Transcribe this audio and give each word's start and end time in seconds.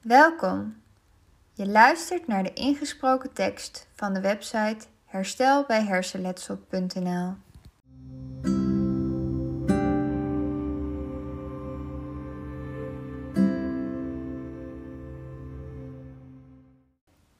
Welkom. 0.00 0.82
Je 1.52 1.66
luistert 1.66 2.26
naar 2.26 2.42
de 2.42 2.52
ingesproken 2.52 3.32
tekst 3.32 3.88
van 3.94 4.14
de 4.14 4.20
website 4.20 4.86
herstelbijhersenletsel.nl. 5.04 7.34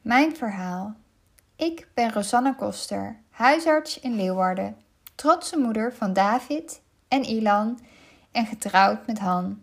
Mijn 0.01 0.37
verhaal. 0.37 0.97
Ik 1.57 1.89
ben 1.95 2.13
Rosanne 2.13 2.55
Koster, 2.55 3.21
huisarts 3.31 4.01
in 4.01 4.17
Leeuwarden, 4.17 4.77
trotse 5.15 5.59
moeder 5.59 5.95
van 5.95 6.13
David 6.13 6.83
en 7.09 7.23
Ilan 7.23 7.81
en 8.33 8.47
getrouwd 8.47 9.07
met 9.07 9.19
Han. 9.19 9.63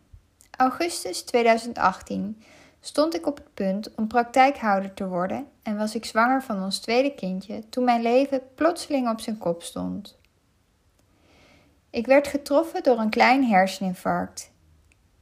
Augustus 0.51 1.21
2018 1.21 2.41
stond 2.87 3.15
ik 3.15 3.25
op 3.25 3.37
het 3.37 3.53
punt 3.53 3.95
om 3.95 4.07
praktijkhouder 4.07 4.93
te 4.93 5.07
worden 5.07 5.47
en 5.63 5.77
was 5.77 5.95
ik 5.95 6.05
zwanger 6.05 6.43
van 6.43 6.63
ons 6.63 6.79
tweede 6.79 7.13
kindje 7.13 7.69
toen 7.69 7.83
mijn 7.83 8.01
leven 8.01 8.41
plotseling 8.55 9.09
op 9.09 9.19
zijn 9.19 9.37
kop 9.37 9.63
stond. 9.63 10.17
Ik 11.89 12.05
werd 12.05 12.27
getroffen 12.27 12.83
door 12.83 12.99
een 12.99 13.09
klein 13.09 13.45
herseninfarct. 13.45 14.51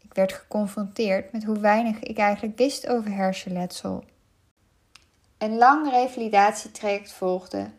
Ik 0.02 0.14
werd 0.14 0.34
geconfronteerd 0.34 1.32
met 1.32 1.44
hoe 1.44 1.60
weinig 1.60 2.00
ik 2.00 2.18
eigenlijk 2.18 2.58
wist 2.58 2.88
over 2.88 3.12
hersenletsel. 3.12 4.04
Een 5.38 5.58
lang 5.58 5.90
revalidatietraject 5.90 7.12
volgde. 7.12 7.70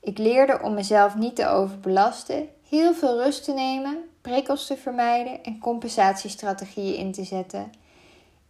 Ik 0.00 0.18
leerde 0.18 0.60
om 0.62 0.74
mezelf 0.74 1.14
niet 1.14 1.36
te 1.36 1.48
overbelasten, 1.48 2.48
heel 2.68 2.94
veel 2.94 3.22
rust 3.22 3.44
te 3.44 3.52
nemen, 3.52 3.98
prikkels 4.20 4.66
te 4.66 4.76
vermijden 4.76 5.42
en 5.42 5.58
compensatiestrategieën 5.58 6.96
in 6.96 7.12
te 7.12 7.24
zetten. 7.24 7.84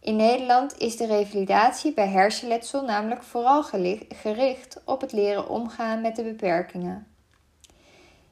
In 0.07 0.15
Nederland 0.15 0.77
is 0.77 0.97
de 0.97 1.05
revalidatie 1.05 1.93
bij 1.93 2.07
hersenletsel 2.07 2.83
namelijk 2.83 3.23
vooral 3.23 3.63
gericht 4.09 4.81
op 4.85 5.01
het 5.01 5.11
leren 5.11 5.49
omgaan 5.49 6.01
met 6.01 6.15
de 6.15 6.23
beperkingen. 6.23 7.07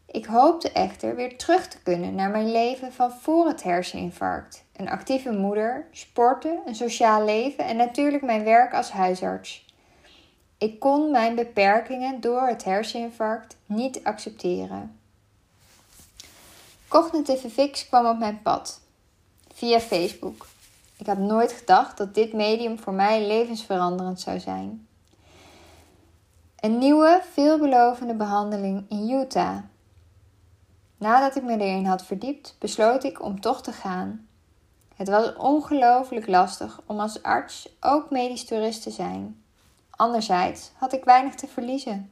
Ik 0.06 0.26
hoopte 0.26 0.72
echter 0.72 1.16
weer 1.16 1.38
terug 1.38 1.68
te 1.68 1.82
kunnen 1.82 2.16
naar 2.16 2.30
mijn 2.30 2.52
leven 2.52 2.94
van 2.94 3.12
voor 3.12 3.48
het 3.48 3.64
herseninfarct. 3.64 4.64
Een 4.76 4.90
actieve 4.90 5.32
moeder, 5.32 5.88
sporten, 5.92 6.60
een 6.66 6.76
sociaal 6.76 7.26
leven 7.26 7.66
en 7.66 7.78
natuurlijk 7.78 8.24
mijn 8.24 8.44
werk 8.44 8.74
als 8.74 8.92
huisarts. 8.92 9.66
Ik 10.58 10.80
kon 10.80 11.12
mijn 11.12 11.36
beperkingen 11.36 12.22
door 12.22 12.48
het 12.48 12.64
herseninfarct 12.64 13.56
niet 13.66 14.04
accepteren. 14.04 15.00
Cognitive 16.88 17.50
Fix 17.50 17.88
kwam 17.88 18.06
op 18.06 18.18
mijn 18.18 18.42
pad 18.42 18.82
via 19.54 19.80
Facebook. 19.80 20.46
Ik 20.98 21.06
had 21.06 21.18
nooit 21.18 21.52
gedacht 21.52 21.98
dat 21.98 22.14
dit 22.14 22.34
medium 22.34 22.80
voor 22.80 22.94
mij 22.94 23.28
levensveranderend 23.28 24.20
zou 24.20 24.40
zijn. 24.40 24.88
Een 26.60 26.78
nieuwe, 26.78 27.22
veelbelovende 27.32 28.14
behandeling 28.14 28.86
in 28.90 29.10
Utah. 29.10 29.58
Nadat 30.98 31.36
ik 31.36 31.44
me 31.44 31.58
erin 31.58 31.86
had 31.86 32.06
verdiept, 32.06 32.56
besloot 32.60 33.04
ik 33.04 33.24
om 33.24 33.42
toch 33.42 33.62
te 33.62 33.72
gaan. 33.72 34.28
Het 34.96 35.10
was 35.10 35.36
ongelooflijk 35.36 36.28
lastig 36.28 36.82
om 36.86 37.00
als 37.00 37.24
arts 37.24 37.70
ook 37.80 38.10
medisch 38.10 38.46
toerist 38.46 38.84
te 38.84 38.92
zijn. 38.92 39.44
Anderzijds 39.90 40.72
had 40.76 40.94
ik 40.94 41.04
weinig 41.04 41.36
te 41.36 41.48
verliezen. 41.48 42.12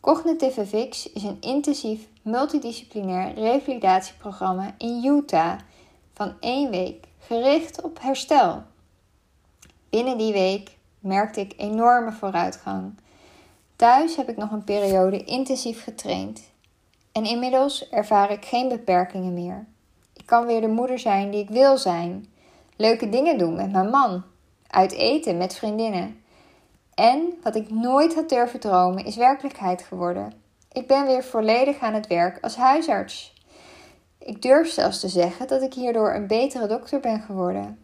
Cognitive 0.00 0.66
Fix 0.66 1.12
is 1.12 1.22
een 1.22 1.40
intensief 1.40 2.08
multidisciplinair 2.22 3.34
revalidatieprogramma 3.34 4.74
in 4.78 5.04
Utah 5.04 5.58
van 6.14 6.34
één 6.40 6.70
week, 6.70 7.06
gericht 7.18 7.82
op 7.82 7.98
herstel. 8.00 8.62
Binnen 9.90 10.18
die 10.18 10.32
week 10.32 10.76
merkte 11.00 11.40
ik 11.40 11.54
enorme 11.56 12.12
vooruitgang. 12.12 12.94
Thuis 13.76 14.16
heb 14.16 14.28
ik 14.28 14.36
nog 14.36 14.50
een 14.50 14.64
periode 14.64 15.24
intensief 15.24 15.84
getraind. 15.84 16.50
En 17.12 17.24
inmiddels 17.24 17.88
ervaar 17.88 18.30
ik 18.30 18.44
geen 18.44 18.68
beperkingen 18.68 19.34
meer. 19.34 19.66
Ik 20.12 20.26
kan 20.26 20.46
weer 20.46 20.60
de 20.60 20.68
moeder 20.68 20.98
zijn 20.98 21.30
die 21.30 21.42
ik 21.42 21.48
wil 21.48 21.78
zijn. 21.78 22.26
Leuke 22.76 23.08
dingen 23.08 23.38
doen 23.38 23.54
met 23.54 23.72
mijn 23.72 23.90
man. 23.90 24.22
Uit 24.66 24.92
eten 24.92 25.36
met 25.36 25.54
vriendinnen. 25.54 26.22
En 26.94 27.34
wat 27.42 27.54
ik 27.54 27.70
nooit 27.70 28.14
had 28.14 28.28
durven 28.28 28.60
dromen 28.60 29.04
is 29.04 29.16
werkelijkheid 29.16 29.82
geworden. 29.82 30.32
Ik 30.72 30.86
ben 30.86 31.06
weer 31.06 31.24
volledig 31.24 31.78
aan 31.78 31.94
het 31.94 32.06
werk 32.06 32.38
als 32.40 32.56
huisarts. 32.56 33.37
Ik 34.28 34.42
durf 34.42 34.70
zelfs 34.70 35.00
te 35.00 35.08
zeggen 35.08 35.46
dat 35.46 35.62
ik 35.62 35.74
hierdoor 35.74 36.14
een 36.14 36.26
betere 36.26 36.66
dokter 36.66 37.00
ben 37.00 37.20
geworden. 37.20 37.78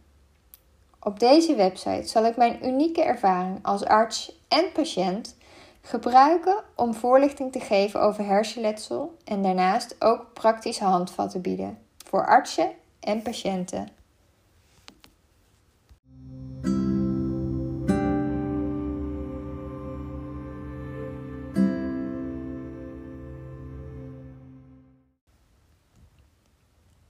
Op 1.01 1.19
deze 1.19 1.55
website 1.55 2.09
zal 2.09 2.25
ik 2.25 2.37
mijn 2.37 2.67
unieke 2.67 3.03
ervaring 3.03 3.59
als 3.63 3.85
arts 3.85 4.39
en 4.49 4.73
patiënt 4.73 5.37
gebruiken 5.81 6.63
om 6.75 6.95
voorlichting 6.95 7.53
te 7.53 7.61
geven 7.61 8.01
over 8.01 8.25
hersenletsel 8.25 9.17
en 9.25 9.43
daarnaast 9.43 9.97
ook 9.99 10.33
praktische 10.33 10.85
handvatten 10.85 11.41
bieden 11.41 11.79
voor 12.07 12.27
artsen 12.27 12.71
en 13.01 13.23
patiënten. 13.23 13.89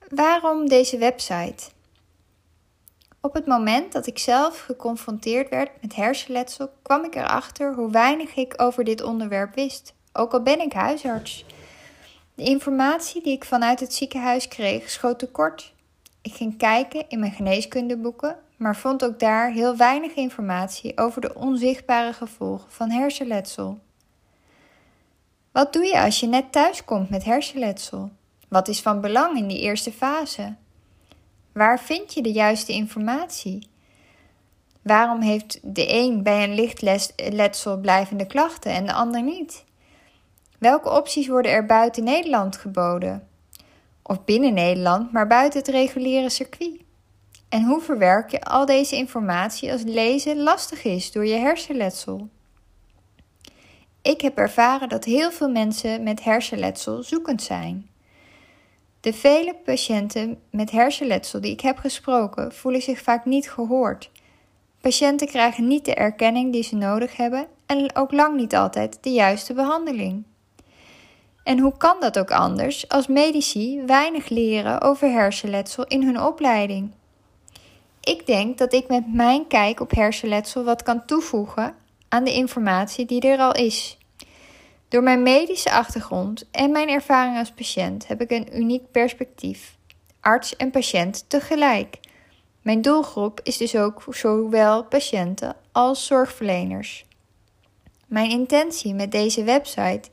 Waarom 0.09 0.69
deze 0.69 0.99
website? 0.99 1.71
Op 3.21 3.35
het 3.35 3.47
moment 3.47 3.93
dat 3.93 4.07
ik 4.07 4.19
zelf 4.19 4.61
geconfronteerd 4.61 5.49
werd 5.49 5.71
met 5.81 5.95
hersenletsel, 5.95 6.71
kwam 6.83 7.05
ik 7.05 7.15
erachter 7.15 7.75
hoe 7.75 7.91
weinig 7.91 8.37
ik 8.37 8.55
over 8.57 8.85
dit 8.85 9.03
onderwerp 9.03 9.55
wist, 9.55 9.95
ook 10.13 10.33
al 10.33 10.43
ben 10.43 10.61
ik 10.61 10.73
huisarts. 10.73 11.45
De 12.35 12.43
informatie 12.43 13.23
die 13.23 13.33
ik 13.33 13.45
vanuit 13.45 13.81
het 13.81 13.95
ziekenhuis 13.95 14.49
kreeg 14.49 14.91
schoot 14.91 15.19
tekort. 15.19 15.73
Ik 16.23 16.35
ging 16.35 16.59
kijken 16.59 17.09
in 17.09 17.21
mijn 17.21 17.33
geneeskundeboeken, 17.33 18.37
maar 18.57 18.77
vond 18.77 19.05
ook 19.05 19.19
daar 19.19 19.51
heel 19.51 19.77
weinig 19.77 20.15
informatie 20.15 20.99
over 20.99 21.21
de 21.21 21.35
onzichtbare 21.35 22.13
gevolgen 22.13 22.71
van 22.71 22.91
hersenletsel. 22.91 23.79
Wat 25.53 25.73
doe 25.73 25.85
je 25.85 26.01
als 26.01 26.21
je 26.21 26.27
net 26.27 26.53
thuis 26.53 26.85
komt 26.85 27.11
met 27.11 27.25
hersenletsel? 27.25 28.11
Wat 28.55 28.69
is 28.69 28.81
van 28.81 29.01
belang 29.01 29.37
in 29.37 29.47
die 29.47 29.61
eerste 29.61 29.93
fase? 29.93 30.55
Waar 31.53 31.81
vind 31.81 32.15
je 32.15 32.23
de 32.23 32.33
juiste 32.33 32.73
informatie? 32.73 33.69
Waarom 34.83 35.21
heeft 35.21 35.61
de 35.63 35.95
een 35.95 36.23
bij 36.23 36.45
een 36.45 36.55
lichtletsel 36.55 37.79
blijvende 37.79 38.27
klachten 38.27 38.73
en 38.73 38.87
de 38.87 38.93
ander 38.93 39.23
niet? 39.23 39.65
Welke 40.59 40.91
opties 40.91 41.29
worden 41.29 41.53
er 41.53 41.67
buiten 41.67 42.05
Nederland 42.05 42.57
geboden? 42.57 43.29
Of 44.03 44.25
binnen 44.25 44.55
Nederland, 44.55 45.13
maar 45.13 45.27
buiten 45.27 45.59
het 45.59 45.69
reguliere 45.69 46.31
circuit? 46.31 46.81
En 47.49 47.65
hoe 47.65 47.81
verwerk 47.81 48.31
je 48.31 48.41
al 48.41 48.67
deze 48.67 48.97
informatie 48.97 49.73
als 49.73 49.83
lezen 49.83 50.43
lastig 50.43 50.85
is 50.85 51.13
door 51.13 51.27
je 51.27 51.37
hersenletsel? 51.37 52.29
Ik 54.03 54.21
heb 54.21 54.39
ervaren 54.39 54.89
dat 54.89 55.05
heel 55.05 55.31
veel 55.31 55.51
mensen 55.51 56.03
met 56.03 56.25
hersenletsel 56.25 57.03
zoekend 57.03 57.43
zijn. 57.43 57.93
De 59.05 59.13
vele 59.13 59.55
patiënten 59.65 60.39
met 60.51 60.71
hersenletsel 60.71 61.41
die 61.41 61.53
ik 61.53 61.61
heb 61.61 61.79
gesproken 61.79 62.53
voelen 62.53 62.83
zich 62.83 63.01
vaak 63.01 63.25
niet 63.25 63.51
gehoord. 63.51 64.11
Patiënten 64.81 65.27
krijgen 65.27 65.67
niet 65.67 65.85
de 65.85 65.95
erkenning 65.95 66.53
die 66.53 66.63
ze 66.63 66.77
nodig 66.77 67.17
hebben 67.17 67.47
en 67.67 67.97
ook 67.97 68.13
lang 68.13 68.37
niet 68.37 68.55
altijd 68.55 68.99
de 69.01 69.11
juiste 69.11 69.53
behandeling. 69.53 70.25
En 71.43 71.59
hoe 71.59 71.77
kan 71.77 71.97
dat 72.01 72.19
ook 72.19 72.31
anders 72.31 72.89
als 72.89 73.07
medici 73.07 73.83
weinig 73.87 74.29
leren 74.29 74.81
over 74.81 75.11
hersenletsel 75.11 75.85
in 75.87 76.03
hun 76.03 76.21
opleiding? 76.21 76.91
Ik 78.01 78.27
denk 78.27 78.59
dat 78.59 78.73
ik 78.73 78.89
met 78.89 79.15
mijn 79.15 79.47
kijk 79.47 79.81
op 79.81 79.91
hersenletsel 79.91 80.65
wat 80.65 80.83
kan 80.83 81.05
toevoegen 81.07 81.75
aan 82.09 82.25
de 82.25 82.35
informatie 82.35 83.07
die 83.07 83.21
er 83.21 83.39
al 83.39 83.55
is. 83.55 83.99
Door 84.95 85.03
mijn 85.03 85.23
medische 85.23 85.71
achtergrond 85.71 86.51
en 86.51 86.71
mijn 86.71 86.89
ervaring 86.89 87.39
als 87.39 87.51
patiënt 87.51 88.07
heb 88.07 88.21
ik 88.21 88.31
een 88.31 88.57
uniek 88.57 88.91
perspectief. 88.91 89.77
Arts 90.21 90.57
en 90.57 90.71
patiënt 90.71 91.25
tegelijk. 91.29 91.99
Mijn 92.63 92.83
doelgroep 92.83 93.41
is 93.43 93.57
dus 93.57 93.77
ook 93.77 94.05
zowel 94.11 94.85
patiënten 94.85 95.57
als 95.73 96.07
zorgverleners. 96.07 97.05
Mijn 98.07 98.31
intentie 98.31 98.95
met 98.95 99.13
deze 99.13 99.45
website 99.45 100.09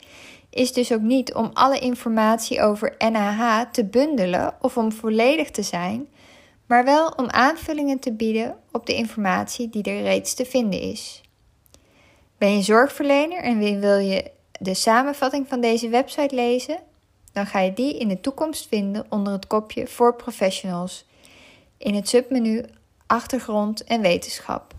is 0.49 0.73
dus 0.73 0.91
ook 0.91 1.01
niet 1.01 1.33
om 1.33 1.49
alle 1.53 1.79
informatie 1.79 2.61
over 2.61 2.95
NAH 2.97 3.61
te 3.71 3.85
bundelen 3.85 4.55
of 4.61 4.77
om 4.77 4.91
volledig 4.91 5.51
te 5.51 5.63
zijn, 5.63 6.07
maar 6.65 6.85
wel 6.85 7.07
om 7.07 7.29
aanvullingen 7.29 7.99
te 7.99 8.13
bieden 8.13 8.57
op 8.71 8.85
de 8.85 8.95
informatie 8.95 9.69
die 9.69 9.83
er 9.83 10.01
reeds 10.01 10.33
te 10.33 10.45
vinden 10.45 10.79
is. 10.79 11.21
Ben 12.37 12.55
je 12.55 12.61
zorgverlener 12.61 13.43
en 13.43 13.79
wil 13.79 13.97
je 13.97 14.39
de 14.61 14.73
samenvatting 14.73 15.47
van 15.47 15.61
deze 15.61 15.89
website 15.89 16.35
lezen, 16.35 16.79
dan 17.33 17.45
ga 17.45 17.59
je 17.59 17.73
die 17.73 17.97
in 17.97 18.07
de 18.07 18.19
toekomst 18.19 18.67
vinden 18.67 19.05
onder 19.09 19.33
het 19.33 19.47
kopje 19.47 19.87
voor 19.87 20.15
professionals 20.15 21.05
in 21.77 21.95
het 21.95 22.09
submenu 22.09 22.65
achtergrond 23.07 23.83
en 23.83 24.01
wetenschap. 24.01 24.70